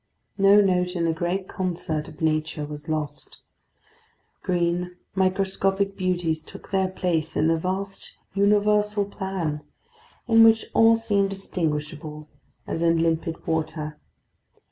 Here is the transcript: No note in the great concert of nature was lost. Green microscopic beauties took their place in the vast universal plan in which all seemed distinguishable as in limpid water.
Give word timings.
No 0.39 0.59
note 0.59 0.95
in 0.95 1.05
the 1.05 1.13
great 1.13 1.47
concert 1.47 2.07
of 2.07 2.21
nature 2.23 2.65
was 2.65 2.89
lost. 2.89 3.37
Green 4.41 4.95
microscopic 5.13 5.95
beauties 5.95 6.41
took 6.41 6.71
their 6.71 6.87
place 6.87 7.37
in 7.37 7.49
the 7.49 7.57
vast 7.59 8.17
universal 8.33 9.05
plan 9.05 9.61
in 10.27 10.43
which 10.43 10.65
all 10.73 10.95
seemed 10.95 11.29
distinguishable 11.29 12.27
as 12.65 12.81
in 12.81 12.97
limpid 12.97 13.45
water. 13.45 13.99